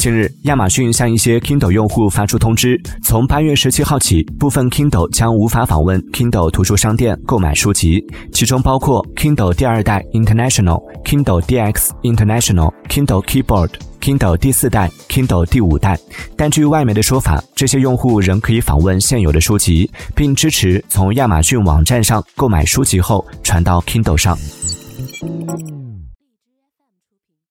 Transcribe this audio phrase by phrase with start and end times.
[0.00, 8.02] 近日亚马逊向一些 kindle 用户发出通知从八月十七号起部分 kindle 将无法访问 kindle 图书商店购买书籍
[8.32, 13.68] 其中包括 kindle 第二代 international kindle dx international kindle keyboard
[14.00, 15.98] kindle 第四代 kindle 第五代
[16.34, 24.34] 但据外媒的说法这些用户仍可以访问现有的书籍并支持从亚马逊网站上购买书籍后传到 kindle 上